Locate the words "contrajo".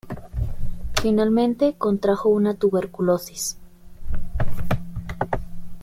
1.77-2.29